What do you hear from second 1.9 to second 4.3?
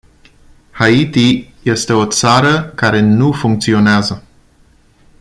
o țară care nu funcționează.